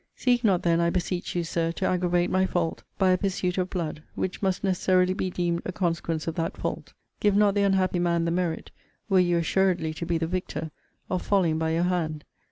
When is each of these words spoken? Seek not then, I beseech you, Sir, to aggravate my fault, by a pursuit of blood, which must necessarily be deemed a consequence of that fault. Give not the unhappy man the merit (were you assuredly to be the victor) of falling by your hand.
Seek 0.15 0.43
not 0.43 0.63
then, 0.63 0.79
I 0.79 0.89
beseech 0.89 1.35
you, 1.35 1.43
Sir, 1.43 1.71
to 1.73 1.85
aggravate 1.85 2.31
my 2.31 2.47
fault, 2.47 2.81
by 2.97 3.11
a 3.11 3.19
pursuit 3.19 3.59
of 3.59 3.69
blood, 3.69 4.01
which 4.15 4.41
must 4.41 4.63
necessarily 4.63 5.13
be 5.13 5.29
deemed 5.29 5.61
a 5.63 5.71
consequence 5.71 6.25
of 6.25 6.33
that 6.33 6.57
fault. 6.57 6.93
Give 7.19 7.35
not 7.35 7.53
the 7.53 7.61
unhappy 7.61 7.99
man 7.99 8.25
the 8.25 8.31
merit 8.31 8.71
(were 9.09 9.19
you 9.19 9.37
assuredly 9.37 9.93
to 9.93 10.05
be 10.07 10.17
the 10.17 10.25
victor) 10.25 10.71
of 11.07 11.21
falling 11.21 11.59
by 11.59 11.73
your 11.75 11.83
hand. 11.83 12.23